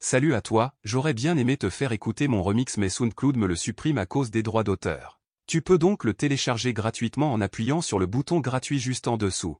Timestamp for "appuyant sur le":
7.40-8.06